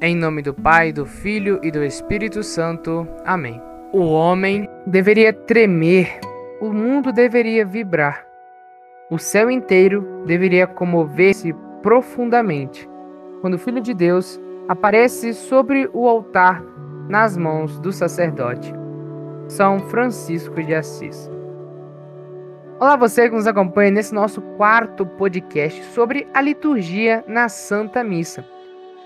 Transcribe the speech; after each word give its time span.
Em 0.00 0.14
nome 0.14 0.42
do 0.42 0.54
Pai, 0.54 0.92
do 0.92 1.04
Filho 1.04 1.58
e 1.60 1.72
do 1.72 1.82
Espírito 1.82 2.40
Santo. 2.44 3.04
Amém. 3.24 3.60
O 3.92 4.04
homem 4.06 4.70
deveria 4.86 5.32
tremer, 5.32 6.20
o 6.60 6.72
mundo 6.72 7.12
deveria 7.12 7.66
vibrar, 7.66 8.24
o 9.10 9.18
céu 9.18 9.50
inteiro 9.50 10.22
deveria 10.24 10.68
comover-se 10.68 11.52
profundamente 11.82 12.88
quando 13.40 13.54
o 13.54 13.58
Filho 13.58 13.80
de 13.80 13.92
Deus 13.92 14.40
aparece 14.68 15.34
sobre 15.34 15.90
o 15.92 16.06
altar 16.06 16.62
nas 17.08 17.36
mãos 17.36 17.80
do 17.80 17.90
sacerdote. 17.90 18.72
São 19.48 19.80
Francisco 19.80 20.62
de 20.62 20.76
Assis. 20.76 21.28
Olá, 22.78 22.94
você 22.94 23.28
que 23.28 23.34
nos 23.34 23.48
acompanha 23.48 23.90
nesse 23.90 24.14
nosso 24.14 24.40
quarto 24.56 25.04
podcast 25.04 25.82
sobre 25.86 26.28
a 26.32 26.40
liturgia 26.40 27.24
na 27.26 27.48
Santa 27.48 28.04
Missa. 28.04 28.44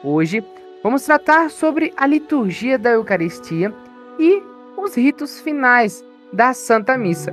Hoje 0.04 0.42
vamos 0.82 1.04
tratar 1.04 1.50
sobre 1.50 1.92
a 1.96 2.06
liturgia 2.06 2.78
da 2.78 2.90
Eucaristia 2.90 3.72
e 4.18 4.42
os 4.76 4.94
ritos 4.94 5.40
finais 5.40 6.04
da 6.32 6.52
Santa 6.52 6.96
Missa. 6.98 7.32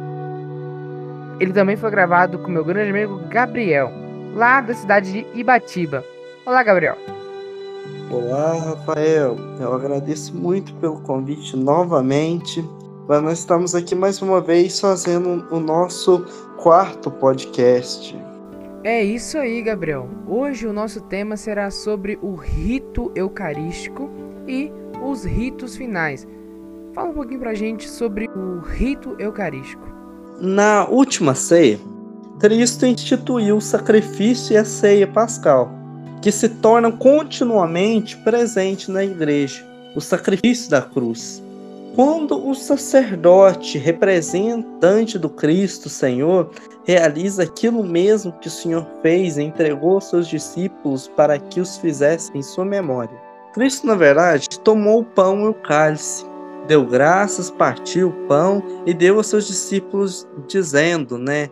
Ele 1.39 1.53
também 1.53 1.77
foi 1.77 1.89
gravado 1.89 2.39
com 2.39 2.51
meu 2.51 2.65
grande 2.65 2.89
amigo 2.89 3.19
Gabriel, 3.29 3.91
lá 4.35 4.61
da 4.61 4.73
cidade 4.73 5.11
de 5.11 5.39
Ibatiba. 5.39 6.03
Olá, 6.45 6.61
Gabriel. 6.63 6.97
Olá, 8.11 8.53
Rafael. 8.53 9.37
Eu 9.59 9.73
agradeço 9.73 10.35
muito 10.35 10.73
pelo 10.75 10.99
convite 11.01 11.55
novamente 11.55 12.63
mas 13.09 13.23
nós 13.23 13.39
estamos 13.39 13.73
aqui 13.73 13.95
mais 13.95 14.21
uma 14.21 14.39
vez 14.39 14.79
fazendo 14.79 15.43
o 15.49 15.59
nosso 15.59 16.23
quarto 16.61 17.09
podcast. 17.09 18.15
É 18.83 19.03
isso 19.03 19.37
aí, 19.37 19.61
Gabriel. 19.61 20.09
Hoje 20.25 20.65
o 20.65 20.71
nosso 20.71 21.01
tema 21.01 21.35
será 21.35 21.69
sobre 21.69 22.17
o 22.21 22.35
rito 22.35 23.11
eucarístico 23.13 24.09
e 24.47 24.71
os 25.03 25.25
ritos 25.25 25.75
finais. 25.75 26.25
Fala 26.93 27.09
um 27.09 27.13
pouquinho 27.13 27.41
pra 27.41 27.53
gente 27.53 27.89
sobre 27.89 28.29
o 28.29 28.59
rito 28.59 29.17
eucarístico. 29.19 29.85
Na 30.39 30.87
última 30.87 31.35
ceia, 31.35 31.77
Cristo 32.39 32.85
instituiu 32.85 33.57
o 33.57 33.61
sacrifício 33.61 34.53
e 34.53 34.57
a 34.57 34.63
ceia 34.63 35.05
pascal, 35.05 35.69
que 36.21 36.31
se 36.31 36.47
tornam 36.47 36.91
continuamente 36.93 38.15
presentes 38.17 38.87
na 38.87 39.03
igreja, 39.03 39.61
o 39.93 39.99
sacrifício 39.99 40.69
da 40.69 40.81
cruz 40.81 41.43
quando 41.95 42.47
o 42.47 42.53
sacerdote, 42.53 43.77
representante 43.77 45.17
do 45.17 45.29
Cristo 45.29 45.89
Senhor, 45.89 46.49
realiza 46.85 47.43
aquilo 47.43 47.83
mesmo 47.83 48.31
que 48.33 48.47
o 48.47 48.51
Senhor 48.51 48.85
fez 49.01 49.37
e 49.37 49.43
entregou 49.43 49.95
aos 49.95 50.09
seus 50.09 50.27
discípulos 50.27 51.07
para 51.07 51.37
que 51.37 51.59
os 51.59 51.77
fizessem 51.77 52.39
em 52.39 52.43
sua 52.43 52.65
memória. 52.65 53.15
Cristo, 53.53 53.85
na 53.87 53.95
verdade, 53.95 54.47
tomou 54.63 55.01
o 55.01 55.05
pão 55.05 55.45
e 55.45 55.47
o 55.49 55.53
cálice, 55.53 56.25
deu 56.67 56.85
graças, 56.85 57.49
partiu 57.49 58.09
o 58.09 58.27
pão 58.27 58.63
e 58.85 58.93
deu 58.93 59.17
aos 59.17 59.27
seus 59.27 59.47
discípulos, 59.47 60.27
dizendo, 60.47 61.17
né? 61.17 61.49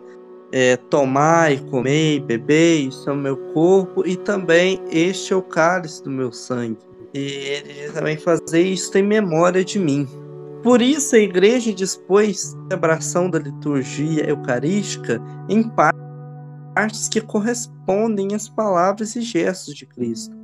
É, 0.50 0.76
tomai, 0.76 1.60
comei, 1.70 2.18
bebei, 2.20 2.88
isso 2.88 3.10
é 3.10 3.12
o 3.12 3.16
meu 3.16 3.36
corpo, 3.52 4.06
e 4.06 4.16
também 4.16 4.80
este 4.90 5.34
é 5.34 5.36
o 5.36 5.42
cálice 5.42 6.02
do 6.02 6.10
meu 6.10 6.32
sangue. 6.32 6.78
E 7.12 7.20
ele 7.20 7.92
também 7.92 8.16
fazer 8.16 8.62
isso 8.62 8.96
em 8.96 9.02
memória 9.02 9.64
de 9.64 9.78
mim. 9.78 10.08
Por 10.62 10.82
isso, 10.82 11.14
a 11.14 11.18
igreja 11.18 11.72
dispôs 11.72 12.54
a 12.54 12.68
celebração 12.68 13.30
da 13.30 13.38
liturgia 13.38 14.28
eucarística 14.28 15.22
em 15.48 15.70
partes 16.74 17.08
que 17.08 17.20
correspondem 17.20 18.34
às 18.34 18.48
palavras 18.48 19.14
e 19.14 19.20
gestos 19.20 19.74
de 19.74 19.86
Cristo. 19.86 20.36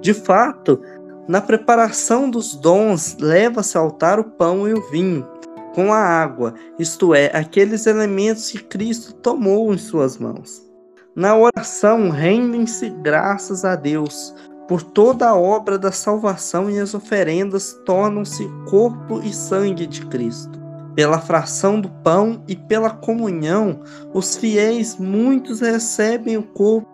De 0.00 0.14
fato, 0.14 0.80
na 1.28 1.40
preparação 1.40 2.30
dos 2.30 2.54
dons, 2.54 3.16
leva-se 3.20 3.76
ao 3.76 3.84
altar 3.84 4.18
o 4.18 4.24
pão 4.24 4.66
e 4.66 4.72
o 4.72 4.80
vinho, 4.90 5.28
com 5.74 5.92
a 5.92 5.98
água, 5.98 6.54
isto 6.78 7.14
é, 7.14 7.26
aqueles 7.26 7.86
elementos 7.86 8.50
que 8.50 8.58
Cristo 8.58 9.12
tomou 9.14 9.72
em 9.72 9.78
suas 9.78 10.16
mãos. 10.16 10.66
Na 11.14 11.36
oração, 11.36 12.10
rendem-se 12.10 12.88
graças 12.90 13.64
a 13.64 13.76
Deus 13.76 14.34
por 14.68 14.82
toda 14.82 15.26
a 15.26 15.34
obra 15.34 15.78
da 15.78 15.90
salvação 15.90 16.70
e 16.70 16.78
as 16.78 16.92
oferendas 16.92 17.72
tornam-se 17.86 18.46
corpo 18.68 19.20
e 19.22 19.32
sangue 19.32 19.86
de 19.86 20.04
Cristo. 20.06 20.60
Pela 20.94 21.18
fração 21.18 21.80
do 21.80 21.88
pão 21.88 22.44
e 22.46 22.54
pela 22.54 22.90
comunhão, 22.90 23.80
os 24.12 24.36
fiéis 24.36 24.96
muitos 24.98 25.60
recebem 25.60 26.36
o 26.36 26.42
corpo 26.42 26.86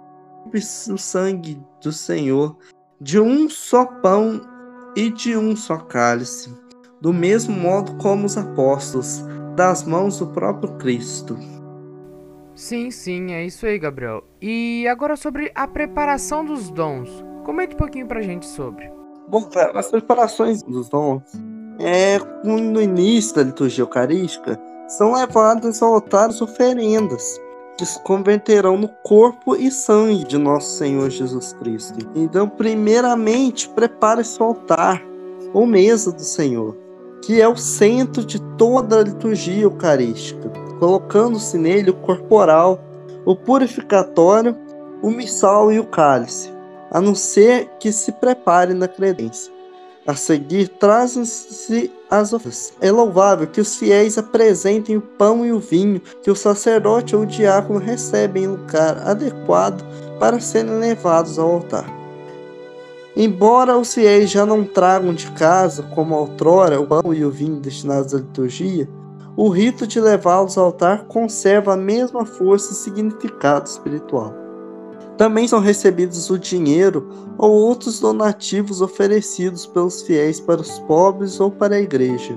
e 0.55 0.59
o 0.93 0.99
sangue 0.99 1.61
do 1.83 1.91
Senhor, 1.91 2.57
de 3.01 3.19
um 3.19 3.49
só 3.49 3.85
pão 3.85 4.41
e 4.95 5.11
de 5.11 5.37
um 5.37 5.56
só 5.56 5.79
cálice, 5.79 6.55
do 7.01 7.12
mesmo 7.12 7.56
modo 7.56 7.97
como 7.97 8.25
os 8.25 8.37
apóstolos, 8.37 9.25
das 9.56 9.83
mãos 9.83 10.19
do 10.19 10.29
próprio 10.29 10.77
Cristo. 10.77 11.37
Sim, 12.55 12.91
sim, 12.93 13.33
é 13.33 13.45
isso 13.45 13.67
aí, 13.67 13.79
Gabriel. 13.79 14.23
E 14.41 14.87
agora 14.87 15.17
sobre 15.17 15.51
a 15.56 15.67
preparação 15.67 16.45
dos 16.45 16.71
dons. 16.71 17.34
Comente 17.44 17.75
um 17.75 17.78
pouquinho 17.78 18.06
pra 18.06 18.22
gente 18.22 18.47
sobre. 18.47 18.91
Bom, 19.28 19.47
as 19.75 19.91
preparações 19.91 20.62
dos 20.62 20.88
dons, 20.88 21.22
é, 21.78 22.19
no 22.43 22.81
início 22.81 23.37
da 23.37 23.43
liturgia 23.43 23.82
eucarística, 23.82 24.59
são 24.88 25.15
levadas 25.15 25.82
ao 25.82 25.94
altar 25.94 26.31
as 26.31 26.41
oferendas, 26.41 27.38
que 27.77 27.84
se 27.84 28.00
converterão 28.03 28.78
no 28.78 28.88
corpo 28.88 29.56
e 29.56 29.71
sangue 29.71 30.25
de 30.25 30.38
nosso 30.38 30.78
Senhor 30.78 31.10
Jesus 31.10 31.53
Cristo. 31.55 31.99
Então, 32.15 32.49
primeiramente, 32.49 33.69
prepare-se 33.69 34.41
o 34.43 34.47
altar, 34.47 35.03
ou 35.53 35.66
mesa 35.66 36.12
do 36.12 36.22
Senhor, 36.22 36.76
que 37.22 37.43
é 37.43 37.49
o 37.49 37.56
centro 37.56 38.25
de 38.25 38.41
toda 38.56 39.00
a 39.00 39.05
liturgia 39.05 39.65
eucarística, 39.65 40.50
colocando-se 40.78 41.59
nele 41.59 41.91
o 41.91 41.94
corporal, 41.94 42.81
o 43.26 43.37
purificatório, 43.37 44.56
o 45.03 45.11
missal 45.11 45.71
e 45.71 45.78
o 45.78 45.84
cálice 45.84 46.54
a 46.94 47.00
não 47.00 47.12
ser 47.12 47.71
que 47.81 47.91
se 47.91 48.12
prepare 48.12 48.72
na 48.72 48.87
credência. 48.87 49.53
A 50.06 50.15
seguir, 50.15 50.69
trazem-se 50.69 51.91
as 52.09 52.32
ofertas. 52.32 52.72
É 52.81 52.93
louvável 52.93 53.49
que 53.49 53.60
os 53.60 53.75
fiéis 53.75 54.16
apresentem 54.16 54.97
o 54.97 55.00
pão 55.00 55.44
e 55.44 55.50
o 55.50 55.59
vinho 55.59 56.00
que 56.22 56.31
o 56.31 56.37
sacerdote 56.37 57.16
ou 57.16 57.22
o 57.22 57.27
diácono 57.27 57.81
recebem 57.81 58.44
em 58.44 58.49
lugar 58.49 58.99
adequado 59.09 59.84
para 60.21 60.38
serem 60.38 60.78
levados 60.78 61.37
ao 61.37 61.55
altar. 61.55 61.87
Embora 63.16 63.76
os 63.76 63.93
fiéis 63.93 64.31
já 64.31 64.47
não 64.47 64.62
tragam 64.62 65.12
de 65.12 65.31
casa, 65.32 65.82
como 65.94 66.15
outrora, 66.15 66.81
o 66.81 66.87
pão 66.87 67.12
e 67.12 67.25
o 67.25 67.31
vinho 67.31 67.59
destinados 67.59 68.15
à 68.15 68.19
liturgia, 68.19 68.88
o 69.37 69.49
rito 69.49 69.84
de 69.84 70.00
levá-los 70.00 70.56
ao 70.56 70.66
altar 70.66 71.06
conserva 71.06 71.72
a 71.72 71.76
mesma 71.76 72.25
força 72.25 72.72
e 72.72 72.76
significado 72.76 73.69
espiritual. 73.69 74.44
Também 75.17 75.47
são 75.47 75.61
recebidos 75.61 76.29
o 76.29 76.39
dinheiro 76.39 77.09
ou 77.39 77.53
outros 77.53 78.01
donativos 78.01 78.81
oferecidos 78.81 79.65
pelos 79.65 80.03
fiéis 80.03 80.41
para 80.41 80.61
os 80.61 80.81
pobres 80.81 81.39
ou 81.39 81.51
para 81.51 81.77
a 81.77 81.81
igreja, 81.81 82.37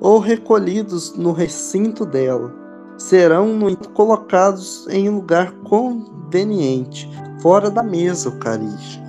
ou 0.00 0.18
recolhidos 0.18 1.14
no 1.16 1.32
recinto 1.32 2.06
dela. 2.06 2.52
Serão, 2.96 3.48
no 3.48 3.68
entanto, 3.68 3.90
colocados 3.90 4.86
em 4.88 5.10
lugar 5.10 5.52
conveniente, 5.64 7.10
fora 7.42 7.70
da 7.70 7.82
mesa 7.82 8.30
eucarística. 8.30 9.04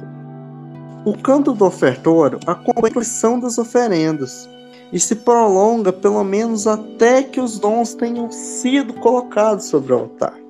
O 1.06 1.17
canto 1.17 1.53
do 1.53 1.63
ofertório 1.63 2.38
acompanha 2.45 2.89
a 2.89 2.91
procissão 2.91 3.39
das 3.39 3.57
oferendas 3.57 4.50
e 4.91 5.00
se 5.00 5.16
prolonga 5.16 5.94
pelo 5.94 6.22
menos 6.22 6.67
até 6.67 7.23
que 7.23 7.39
os 7.39 7.57
dons 7.59 7.94
tenham 7.94 8.29
sido 8.29 8.94
colocados 8.95 9.66
sobre 9.66 9.94
o 9.94 10.00
altar. 10.00 10.46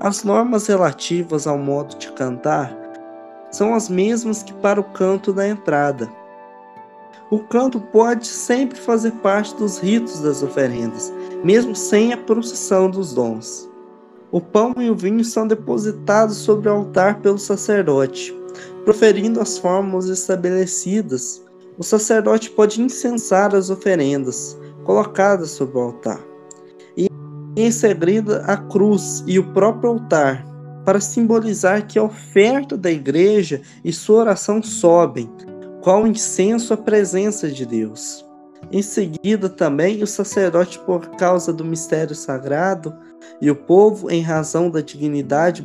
As 0.00 0.24
normas 0.24 0.66
relativas 0.66 1.46
ao 1.46 1.56
modo 1.56 1.96
de 1.96 2.10
cantar 2.12 2.76
são 3.52 3.74
as 3.74 3.88
mesmas 3.88 4.42
que 4.42 4.52
para 4.54 4.80
o 4.80 4.84
canto 4.84 5.32
da 5.32 5.46
entrada. 5.48 6.10
O 7.30 7.38
canto 7.38 7.78
pode 7.80 8.26
sempre 8.26 8.76
fazer 8.76 9.12
parte 9.12 9.54
dos 9.54 9.78
ritos 9.78 10.20
das 10.20 10.42
oferendas, 10.42 11.12
mesmo 11.44 11.76
sem 11.76 12.12
a 12.12 12.16
procissão 12.16 12.90
dos 12.90 13.14
dons. 13.14 13.70
O 14.32 14.40
pão 14.40 14.74
e 14.78 14.90
o 14.90 14.96
vinho 14.96 15.24
são 15.24 15.46
depositados 15.46 16.38
sobre 16.38 16.68
o 16.68 16.72
altar 16.72 17.20
pelo 17.20 17.38
sacerdote, 17.38 18.36
proferindo 18.84 19.40
as 19.40 19.58
fórmulas 19.58 20.08
estabelecidas. 20.08 21.40
O 21.78 21.84
sacerdote 21.84 22.50
pode 22.50 22.82
incensar 22.82 23.54
as 23.54 23.70
oferendas 23.70 24.58
colocadas 24.82 25.50
sobre 25.50 25.78
o 25.78 25.82
altar 25.82 26.33
em 27.56 27.70
seguida 27.70 28.42
a 28.46 28.56
cruz 28.56 29.22
e 29.26 29.38
o 29.38 29.52
próprio 29.52 29.90
altar, 29.90 30.44
para 30.84 31.00
simbolizar 31.00 31.86
que 31.86 31.98
a 31.98 32.04
oferta 32.04 32.76
da 32.76 32.90
igreja 32.90 33.62
e 33.84 33.92
sua 33.92 34.20
oração 34.20 34.62
sobem, 34.62 35.30
qual 35.80 36.06
incenso 36.06 36.74
à 36.74 36.76
presença 36.76 37.48
de 37.48 37.64
Deus. 37.64 38.24
Em 38.72 38.82
seguida, 38.82 39.48
também 39.48 40.02
o 40.02 40.06
sacerdote, 40.06 40.78
por 40.80 41.06
causa 41.16 41.52
do 41.52 41.64
mistério 41.64 42.14
sagrado, 42.14 42.94
e 43.40 43.50
o 43.50 43.56
povo, 43.56 44.10
em 44.10 44.22
razão 44.22 44.70
da 44.70 44.80
dignidade 44.80 45.64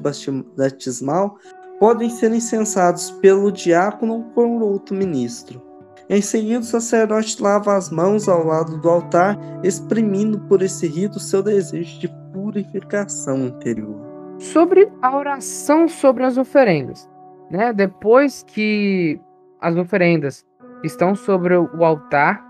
batismal, 0.55 1.37
podem 1.79 2.09
ser 2.09 2.31
incensados 2.33 3.09
pelo 3.21 3.51
diácono 3.51 4.13
ou 4.13 4.23
por 4.23 4.45
outro 4.61 4.95
ministro. 4.95 5.68
Em 6.09 6.23
seguida, 6.23 6.61
o 6.61 6.63
sacerdote 6.63 7.39
lava 7.39 7.75
as 7.75 7.91
mãos 7.91 8.27
ao 8.27 8.43
lado 8.43 8.77
do 8.77 8.89
altar, 8.89 9.37
exprimindo 9.63 10.39
por 10.39 10.63
esse 10.63 10.87
rito 10.87 11.19
seu 11.19 11.43
desejo 11.43 11.99
de 11.99 12.09
purificação 12.33 13.45
interior. 13.45 13.95
Sobre 14.39 14.91
a 15.03 15.15
oração 15.15 15.87
sobre 15.87 16.23
as 16.23 16.35
oferendas, 16.35 17.07
né? 17.51 17.71
Depois 17.71 18.41
que 18.41 19.21
as 19.61 19.75
oferendas 19.77 20.43
estão 20.83 21.13
sobre 21.13 21.55
o 21.55 21.85
altar 21.85 22.43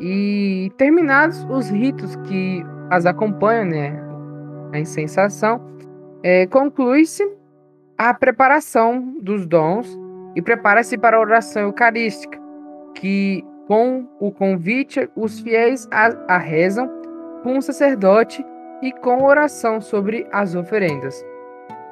e 0.00 0.72
terminados 0.76 1.46
os 1.48 1.70
ritos 1.70 2.16
que 2.16 2.64
as 2.90 3.06
acompanham, 3.06 3.66
né? 3.66 3.96
A 4.72 4.80
incensação, 4.80 5.60
é, 6.20 6.48
conclui-se 6.48 7.22
a 7.96 8.12
preparação 8.12 9.14
dos 9.22 9.46
dons 9.46 9.86
e 10.34 10.42
prepara-se 10.42 10.98
para 10.98 11.16
a 11.16 11.20
oração 11.20 11.62
eucarística, 11.62 12.42
que 12.94 13.44
com 13.66 14.06
o 14.20 14.30
convite 14.30 15.08
os 15.16 15.40
fiéis 15.40 15.88
a, 15.90 16.34
a 16.34 16.38
rezam 16.38 16.88
com 17.42 17.58
o 17.58 17.62
sacerdote 17.62 18.44
e 18.82 18.92
com 18.92 19.24
oração 19.24 19.80
sobre 19.80 20.26
as 20.32 20.54
oferendas. 20.54 21.24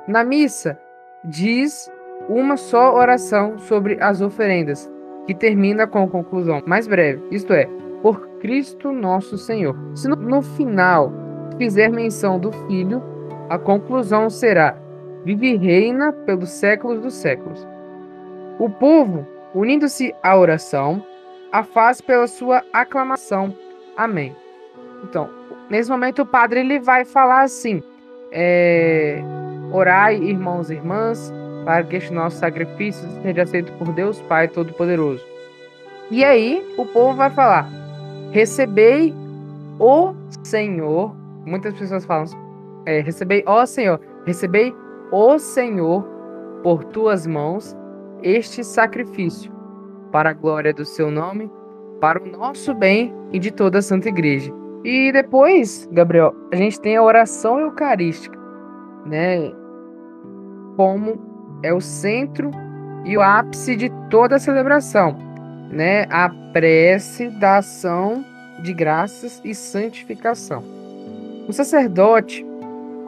Na 0.07 0.25
missa, 0.25 0.79
diz 1.25 1.91
uma 2.29 2.57
só 2.57 2.95
oração 2.95 3.59
sobre 3.59 3.99
as 4.01 4.21
oferendas, 4.21 4.91
que 5.27 5.35
termina 5.35 5.87
com 5.87 6.03
a 6.03 6.09
conclusão 6.09 6.63
mais 6.67 6.87
breve, 6.87 7.23
isto 7.31 7.53
é, 7.53 7.69
por 8.03 8.27
Cristo 8.39 8.93
nosso 8.93 9.39
Senhor. 9.39 9.77
Se 9.95 10.09
no, 10.09 10.43
final 10.43 11.13
fizer 11.57 11.89
menção 11.89 12.39
do 12.39 12.51
Filho, 12.67 13.03
a 13.49 13.59
conclusão 13.59 14.29
será: 14.29 14.77
vive 15.25 15.53
e 15.53 15.57
reina 15.57 16.13
pelos 16.13 16.51
séculos 16.51 17.01
dos 17.01 17.15
séculos. 17.15 17.67
O 18.59 18.69
povo, 18.69 19.27
unindo-se 19.55 20.15
à 20.23 20.37
oração, 20.37 21.05
a 21.51 21.63
faz 21.63 22.01
pela 22.01 22.27
sua 22.27 22.63
aclamação. 22.73 23.55
Amém. 23.97 24.35
Então, 25.05 25.29
nesse 25.69 25.91
momento 25.91 26.23
o 26.23 26.27
padre 26.27 26.61
ele 26.61 26.79
vai 26.79 27.05
falar 27.05 27.43
assim: 27.43 27.83
é, 28.31 29.21
orai, 29.73 30.17
irmãos 30.17 30.71
e 30.71 30.75
irmãs, 30.75 31.33
para 31.65 31.85
que 31.85 31.97
este 31.97 32.13
nosso 32.13 32.39
sacrifício 32.39 33.07
seja 33.23 33.43
aceito 33.43 33.73
por 33.75 33.93
Deus 33.93 34.21
Pai 34.23 34.49
Todo-Poderoso. 34.49 35.25
E 36.11 36.25
aí 36.25 36.65
o 36.79 36.87
povo 36.87 37.15
vai 37.15 37.31
falar: 37.31 37.69
recebei 38.31 39.15
o 39.79 40.15
Senhor. 40.43 41.15
Muitas 41.45 41.75
pessoas 41.75 42.05
falam: 42.05 42.27
é, 42.87 43.01
recebei, 43.01 43.43
ó 43.47 43.67
Senhor, 43.67 44.01
recebei 44.25 44.75
o 45.11 45.39
Senhor 45.39 46.03
por 46.63 46.85
tuas 46.85 47.27
mãos 47.27 47.77
este 48.23 48.63
sacrifício, 48.65 49.53
para 50.11 50.31
a 50.31 50.35
glória 50.35 50.73
do 50.73 50.85
seu 50.85 51.11
nome, 51.11 51.51
para 52.01 52.23
o 52.23 52.27
nosso 52.27 52.75
bem 52.75 53.15
e 53.33 53.39
de 53.39 53.51
toda 53.51 53.79
a 53.79 53.83
Santa 53.83 54.09
Igreja. 54.09 54.53
E 54.85 55.13
depois, 55.13 55.89
Gabriel, 55.93 56.35
a 56.53 56.57
gente 56.57 56.81
tem 56.81 56.97
a 56.97 57.03
oração 57.03 57.61
eucarística, 57.61 58.39
né? 59.07 59.53
Como 60.77 61.61
é 61.63 61.73
o 61.73 61.81
centro 61.81 62.51
e 63.05 63.17
o 63.17 63.23
ápice 63.23 63.77
de 63.77 63.91
toda 64.11 64.37
a 64.37 64.41
celebração, 64.41 65.17
né? 65.71 66.07
A 66.11 66.29
prece 66.53 67.29
da 67.39 67.59
ação 67.59 68.25
de 68.63 68.73
graças 68.73 69.41
e 69.45 69.55
santificação. 69.55 70.63
O 71.49 71.53
sacerdote 71.53 72.45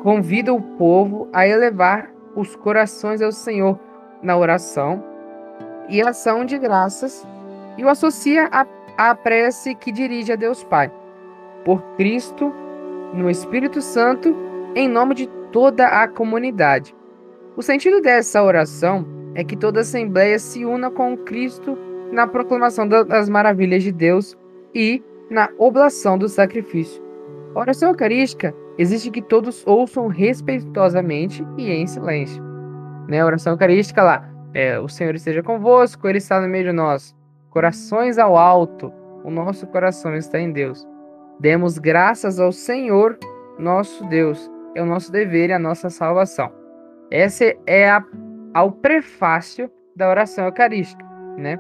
convida 0.02 0.52
o 0.52 0.61
povo 0.61 1.28
a 1.32 1.46
elevar 1.46 2.11
os 2.37 2.55
corações 2.56 3.22
ao 3.22 3.32
Senhor 3.32 3.78
na 4.25 4.37
oração 4.37 5.05
e 5.88 6.00
ação 6.00 6.44
de 6.44 6.59
graças 6.59 7.26
e 7.76 7.85
o 7.85 7.88
associa 7.88 8.49
à 8.97 9.15
prece 9.15 9.75
que 9.75 9.93
dirige 9.93 10.32
a 10.32 10.37
Deus 10.37 10.65
Pai, 10.65 10.91
por 11.65 11.82
Cristo, 11.97 12.53
no 13.12 13.29
Espírito 13.29 13.81
Santo, 13.82 14.35
em 14.75 14.88
nome 14.88 15.15
de 15.15 15.29
toda 15.53 15.87
a 15.87 16.09
comunidade. 16.09 16.94
O 17.56 17.62
sentido 17.62 18.00
dessa 18.00 18.43
oração 18.43 19.06
é 19.35 19.44
que 19.44 19.56
toda 19.56 19.81
assembleia 19.81 20.38
se 20.38 20.65
una 20.65 20.91
com 20.91 21.17
Cristo 21.17 21.76
na 22.11 22.26
proclamação 22.26 22.88
das 22.88 23.29
maravilhas 23.29 23.82
de 23.82 23.93
Deus 23.93 24.37
e 24.75 25.03
na 25.31 25.49
oblação 25.59 26.17
do 26.17 26.29
sacrifício. 26.29 27.03
A 27.55 27.61
oração 27.61 27.91
eucarística 27.91 28.55
exige 28.79 29.11
que 29.11 29.23
todos 29.23 29.65
ouçam 29.67 30.06
respeitosamente 30.06 31.47
e 31.56 31.71
em 31.71 31.87
silêncio. 31.87 32.53
Né? 33.08 33.20
A 33.20 33.26
oração 33.26 33.52
eucarística 33.52 34.02
lá, 34.02 34.28
é, 34.52 34.78
o 34.78 34.88
Senhor 34.88 35.14
esteja 35.14 35.42
convosco, 35.42 36.08
Ele 36.08 36.18
está 36.18 36.40
no 36.40 36.48
meio 36.48 36.64
de 36.64 36.72
nós. 36.72 37.14
Corações 37.50 38.18
ao 38.18 38.36
alto, 38.36 38.92
o 39.24 39.30
nosso 39.30 39.66
coração 39.66 40.14
está 40.14 40.38
em 40.38 40.52
Deus. 40.52 40.86
Demos 41.40 41.78
graças 41.78 42.38
ao 42.38 42.52
Senhor, 42.52 43.18
nosso 43.58 44.04
Deus. 44.08 44.50
É 44.74 44.82
o 44.82 44.86
nosso 44.86 45.10
dever 45.10 45.50
e 45.50 45.52
a 45.52 45.58
nossa 45.58 45.88
salvação. 45.88 46.50
Esse 47.10 47.58
é 47.66 47.90
a, 47.90 48.04
ao 48.52 48.72
prefácio 48.72 49.70
da 49.94 50.08
oração 50.08 50.46
eucarística, 50.46 51.04
né? 51.36 51.58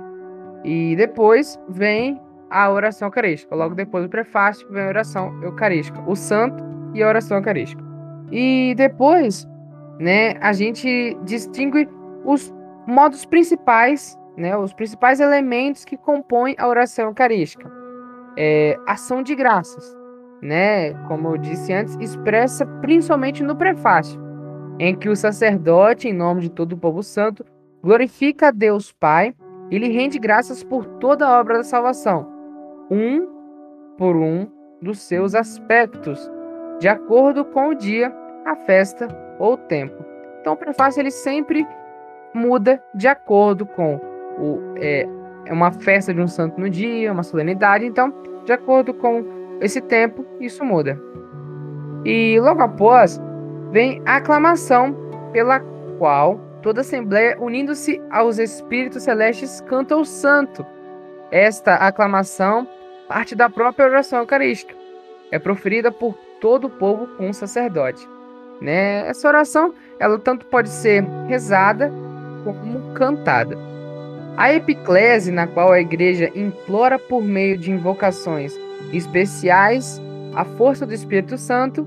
E 0.64 0.96
depois 0.96 1.60
vem 1.68 2.20
a 2.50 2.70
oração 2.70 3.08
eucarística. 3.08 3.54
Logo 3.54 3.74
depois 3.74 4.04
do 4.04 4.10
prefácio 4.10 4.66
vem 4.70 4.84
a 4.84 4.88
oração 4.88 5.42
eucarística, 5.42 6.02
o 6.06 6.16
santo 6.16 6.64
e 6.94 7.02
a 7.02 7.08
oração 7.08 7.36
eucarística. 7.36 7.82
E 8.30 8.74
depois, 8.76 9.46
né, 9.98 10.34
a 10.40 10.52
gente 10.52 11.16
distingue 11.24 11.88
os 12.24 12.52
modos 12.86 13.24
principais, 13.24 14.18
né, 14.36 14.56
os 14.56 14.72
principais 14.72 15.20
elementos 15.20 15.84
que 15.84 15.96
compõem 15.96 16.54
a 16.58 16.66
oração 16.66 17.06
eucarística. 17.06 17.70
É, 18.36 18.76
ação 18.86 19.22
de 19.22 19.34
graças, 19.34 19.96
né, 20.42 20.92
como 21.06 21.28
eu 21.28 21.38
disse 21.38 21.72
antes, 21.72 21.96
expressa 22.00 22.66
principalmente 22.80 23.42
no 23.42 23.56
prefácio, 23.56 24.20
em 24.78 24.94
que 24.96 25.08
o 25.08 25.16
sacerdote, 25.16 26.08
em 26.08 26.12
nome 26.12 26.42
de 26.42 26.50
todo 26.50 26.72
o 26.72 26.78
povo 26.78 27.02
santo, 27.02 27.44
glorifica 27.82 28.48
a 28.48 28.50
Deus 28.50 28.92
Pai 28.92 29.34
e 29.70 29.78
lhe 29.78 29.88
rende 29.88 30.18
graças 30.18 30.64
por 30.64 30.84
toda 30.84 31.26
a 31.26 31.40
obra 31.40 31.58
da 31.58 31.64
salvação, 31.64 32.28
um 32.90 33.26
por 33.96 34.16
um 34.16 34.48
dos 34.82 34.98
seus 35.00 35.34
aspectos, 35.34 36.30
de 36.80 36.88
acordo 36.88 37.44
com 37.44 37.68
o 37.68 37.74
dia, 37.74 38.12
a 38.44 38.56
festa 38.56 39.08
ou 39.38 39.54
o 39.54 39.56
tempo. 39.56 40.04
Então, 40.40 40.52
o 40.52 40.56
prefácio 40.56 41.00
ele 41.00 41.10
sempre 41.10 41.66
muda 42.34 42.82
de 42.94 43.08
acordo 43.08 43.64
com 43.64 43.96
o, 44.38 44.74
é, 44.76 45.08
é 45.46 45.52
uma 45.52 45.70
festa 45.70 46.12
de 46.12 46.20
um 46.20 46.28
santo 46.28 46.60
no 46.60 46.68
dia, 46.68 47.12
uma 47.12 47.22
solenidade. 47.22 47.86
Então, 47.86 48.12
de 48.44 48.52
acordo 48.52 48.92
com 48.92 49.24
esse 49.60 49.80
tempo, 49.80 50.24
isso 50.40 50.64
muda. 50.64 51.00
E 52.04 52.38
logo 52.40 52.60
após 52.60 53.20
vem 53.70 54.02
a 54.04 54.16
aclamação 54.16 54.94
pela 55.32 55.60
qual 55.98 56.38
toda 56.62 56.80
a 56.80 56.82
assembleia, 56.82 57.36
unindo-se 57.40 58.00
aos 58.10 58.38
espíritos 58.38 59.02
celestes, 59.02 59.60
canta 59.62 59.96
o 59.96 60.04
santo. 60.04 60.64
Esta 61.30 61.74
aclamação 61.74 62.66
parte 63.08 63.34
da 63.34 63.50
própria 63.50 63.86
oração 63.86 64.20
eucarística. 64.20 64.74
É 65.30 65.38
proferida 65.38 65.90
por 65.90 66.14
todo 66.40 66.66
o 66.66 66.70
povo 66.70 67.06
com 67.16 67.28
o 67.28 67.34
sacerdote. 67.34 68.13
Né? 68.60 69.06
Essa 69.08 69.28
oração, 69.28 69.74
ela 69.98 70.18
tanto 70.18 70.46
pode 70.46 70.68
ser 70.68 71.04
rezada 71.26 71.92
como 72.44 72.94
cantada. 72.94 73.56
A 74.36 74.52
epiclese, 74.52 75.30
na 75.30 75.46
qual 75.46 75.72
a 75.72 75.80
igreja 75.80 76.30
implora 76.34 76.98
por 76.98 77.22
meio 77.22 77.56
de 77.56 77.70
invocações 77.70 78.58
especiais 78.92 80.00
a 80.34 80.44
força 80.44 80.84
do 80.84 80.92
Espírito 80.92 81.38
Santo 81.38 81.86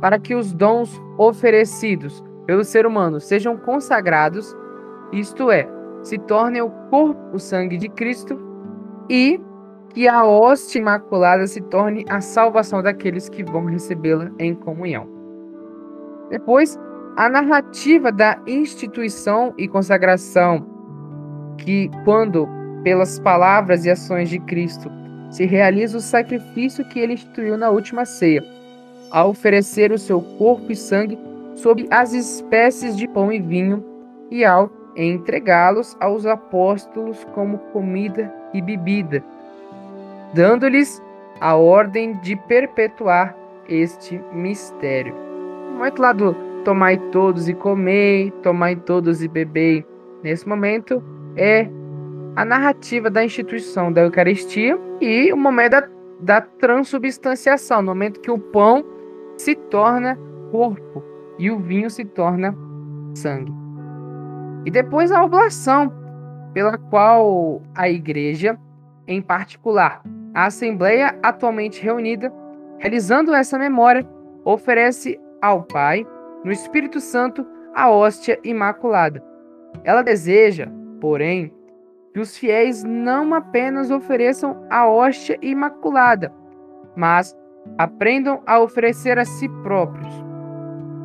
para 0.00 0.18
que 0.18 0.34
os 0.34 0.52
dons 0.52 1.00
oferecidos 1.18 2.24
pelo 2.46 2.64
ser 2.64 2.86
humano 2.86 3.20
sejam 3.20 3.56
consagrados, 3.56 4.56
isto 5.12 5.50
é, 5.50 5.68
se 6.02 6.18
tornem 6.18 6.62
o 6.62 6.70
corpo, 6.90 7.20
o 7.36 7.38
sangue 7.38 7.76
de 7.76 7.88
Cristo 7.88 8.38
e 9.08 9.40
que 9.90 10.08
a 10.08 10.24
hóstia 10.24 10.80
imaculada 10.80 11.46
se 11.46 11.60
torne 11.60 12.04
a 12.08 12.20
salvação 12.20 12.82
daqueles 12.82 13.28
que 13.28 13.44
vão 13.44 13.66
recebê-la 13.66 14.30
em 14.38 14.54
comunhão. 14.54 15.06
Depois, 16.32 16.76
a 17.16 17.28
narrativa 17.28 18.10
da 18.10 18.36
instituição 18.44 19.54
e 19.56 19.68
consagração, 19.68 20.66
que, 21.58 21.88
quando, 22.04 22.48
pelas 22.82 23.20
palavras 23.20 23.84
e 23.84 23.90
ações 23.90 24.28
de 24.28 24.40
Cristo, 24.40 24.90
se 25.30 25.46
realiza 25.46 25.98
o 25.98 26.00
sacrifício 26.00 26.84
que 26.88 26.98
ele 26.98 27.12
instituiu 27.12 27.56
na 27.56 27.70
última 27.70 28.04
ceia, 28.04 28.42
ao 29.12 29.30
oferecer 29.30 29.92
o 29.92 29.98
seu 29.98 30.20
corpo 30.38 30.72
e 30.72 30.74
sangue 30.74 31.16
sob 31.54 31.86
as 31.88 32.12
espécies 32.12 32.96
de 32.96 33.06
pão 33.06 33.30
e 33.30 33.38
vinho, 33.38 33.84
e 34.28 34.44
ao 34.44 34.68
entregá-los 34.96 35.96
aos 36.00 36.26
apóstolos 36.26 37.24
como 37.32 37.58
comida 37.72 38.34
e 38.52 38.60
bebida 38.60 39.22
dando-lhes 40.32 41.02
a 41.40 41.54
ordem 41.56 42.14
de 42.20 42.36
perpetuar 42.36 43.36
este 43.68 44.18
mistério. 44.32 45.14
Momento 45.82 46.00
lá 46.00 46.12
do, 46.12 46.32
tomai 46.64 46.96
todos 47.10 47.48
e 47.48 47.54
comei, 47.54 48.30
tomai 48.40 48.76
todos 48.76 49.20
e 49.20 49.26
bebei. 49.26 49.84
Nesse 50.22 50.48
momento 50.48 51.02
é 51.34 51.68
a 52.36 52.44
narrativa 52.44 53.10
da 53.10 53.24
instituição 53.24 53.92
da 53.92 54.02
Eucaristia 54.02 54.78
e 55.00 55.32
o 55.32 55.36
momento 55.36 55.72
da, 55.72 55.88
da 56.20 56.40
transubstanciação, 56.40 57.82
no 57.82 57.88
momento 57.88 58.20
que 58.20 58.30
o 58.30 58.38
pão 58.38 58.84
se 59.36 59.56
torna 59.56 60.16
corpo 60.52 61.02
e 61.36 61.50
o 61.50 61.58
vinho 61.58 61.90
se 61.90 62.04
torna 62.04 62.56
sangue. 63.12 63.52
E 64.64 64.70
depois 64.70 65.10
a 65.10 65.24
oblação, 65.24 65.92
pela 66.54 66.78
qual 66.78 67.60
a 67.74 67.88
igreja, 67.88 68.56
em 69.04 69.20
particular, 69.20 70.00
a 70.32 70.46
Assembleia 70.46 71.18
atualmente 71.24 71.82
reunida, 71.82 72.32
realizando 72.78 73.34
essa 73.34 73.58
memória, 73.58 74.08
oferece 74.44 75.18
ao 75.42 75.64
Pai, 75.64 76.06
no 76.44 76.52
Espírito 76.52 77.00
Santo, 77.00 77.44
a 77.74 77.90
hóstia 77.90 78.38
imaculada. 78.44 79.22
Ela 79.84 80.02
deseja, 80.02 80.68
porém, 81.00 81.52
que 82.14 82.20
os 82.20 82.36
fiéis 82.36 82.84
não 82.84 83.34
apenas 83.34 83.90
ofereçam 83.90 84.64
a 84.70 84.86
hóstia 84.86 85.38
imaculada, 85.42 86.32
mas 86.94 87.36
aprendam 87.78 88.42
a 88.46 88.60
oferecer 88.60 89.18
a 89.18 89.24
si 89.24 89.48
próprios 89.62 90.12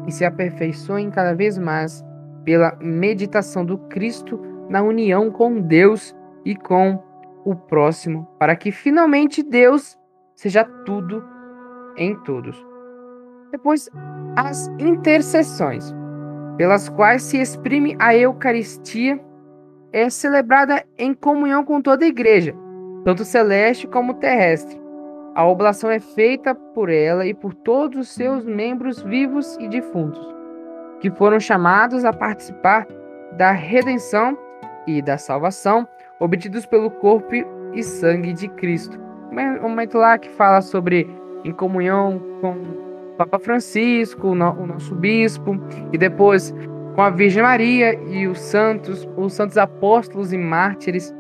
e 0.06 0.12
se 0.12 0.26
aperfeiçoem 0.26 1.10
cada 1.10 1.34
vez 1.34 1.58
mais 1.58 2.06
pela 2.44 2.78
meditação 2.82 3.66
do 3.66 3.78
Cristo 3.78 4.40
na 4.70 4.82
união 4.82 5.32
com 5.32 5.62
Deus 5.62 6.16
e 6.46 6.56
com 6.56 7.02
o 7.46 7.56
próximo, 7.56 8.28
para 8.38 8.56
que 8.56 8.72
finalmente 8.72 9.42
Deus 9.42 9.98
seja 10.36 10.66
tudo 10.86 11.24
em 11.96 12.16
todos. 12.24 12.67
Depois, 13.52 13.90
as 14.36 14.68
intercessões, 14.80 15.94
pelas 16.58 16.90
quais 16.90 17.24
se 17.24 17.38
exprime 17.38 17.96
a 18.00 18.16
Eucaristia, 18.16 19.20
é 19.94 20.10
celebrada 20.10 20.84
em 20.98 21.14
comunhão 21.14 21.64
com 21.64 21.82
toda 21.82 22.04
a 22.04 22.08
igreja, 22.08 22.54
tanto 23.06 23.24
celeste 23.24 23.88
como 23.88 24.16
terrestre. 24.16 24.80
A 25.34 25.46
oblação 25.46 25.90
é 25.90 26.00
feita 26.00 26.54
por 26.54 26.90
ela 26.90 27.26
e 27.26 27.34
por 27.34 27.54
todos 27.54 28.00
os 28.00 28.10
seus 28.10 28.44
membros 28.44 29.02
vivos 29.02 29.56
e 29.60 29.68
defuntos, 29.68 30.20
que 31.00 31.10
foram 31.12 31.40
chamados 31.40 32.04
a 32.04 32.12
participar 32.12 32.86
da 33.38 33.52
redenção 33.52 34.38
e 34.86 35.02
da 35.02 35.18
salvação 35.18 35.88
obtidos 36.20 36.66
pelo 36.66 36.90
corpo 36.90 37.34
e 37.74 37.84
sangue 37.84 38.34
de 38.34 38.48
Cristo. 38.50 39.00
Um 39.32 39.70
momento 39.70 39.98
lá 39.98 40.18
que 40.18 40.30
fala 40.30 40.62
sobre 40.62 41.08
em 41.44 41.52
comunhão 41.52 42.20
com 42.42 42.87
Papa 43.18 43.40
Francisco, 43.40 44.28
o 44.28 44.36
nosso 44.36 44.94
bispo, 44.96 45.60
e 45.92 45.98
depois 45.98 46.54
com 46.96 47.02
a 47.02 47.10
Virgem 47.10 47.44
Maria 47.44 47.94
e 48.10 48.28
os 48.28 48.40
santos, 48.40 49.08
os 49.16 49.34
santos 49.34 49.58
apóstolos 49.58 50.34
e 50.34 50.38
mártires. 50.38 51.14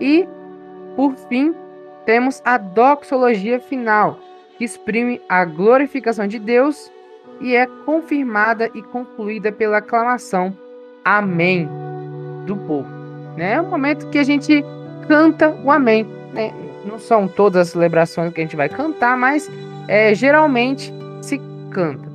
E, 0.00 0.26
por 0.94 1.16
fim, 1.28 1.54
temos 2.04 2.40
a 2.44 2.58
doxologia 2.58 3.58
final, 3.58 4.18
que 4.56 4.64
exprime 4.64 5.20
a 5.28 5.44
glorificação 5.44 6.26
de 6.26 6.38
Deus 6.38 6.90
e 7.40 7.56
é 7.56 7.66
confirmada 7.84 8.70
e 8.74 8.82
concluída 8.82 9.50
pela 9.50 9.78
aclamação 9.78 10.56
Amém 11.04 11.68
do 12.46 12.56
povo. 12.56 12.88
Né? 13.36 13.54
É 13.54 13.60
um 13.60 13.68
momento 13.68 14.08
que 14.10 14.18
a 14.18 14.22
gente 14.22 14.64
canta 15.08 15.50
o 15.64 15.70
Amém. 15.70 16.06
Né? 16.32 16.52
Não 16.84 16.98
são 16.98 17.26
todas 17.26 17.62
as 17.62 17.68
celebrações 17.70 18.32
que 18.32 18.40
a 18.40 18.44
gente 18.44 18.56
vai 18.56 18.68
cantar, 18.68 19.16
mas 19.16 19.50
é, 19.88 20.14
geralmente 20.14 20.92
se 21.20 21.40
canta. 21.70 22.10